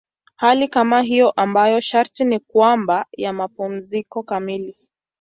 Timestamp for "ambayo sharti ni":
1.31-2.39